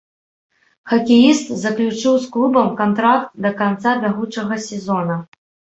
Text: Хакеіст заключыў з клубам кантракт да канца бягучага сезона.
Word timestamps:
Хакеіст 0.93 1.45
заключыў 1.65 2.13
з 2.25 2.33
клубам 2.37 2.73
кантракт 2.83 3.29
да 3.47 3.55
канца 3.61 3.91
бягучага 4.05 4.55
сезона. 4.71 5.25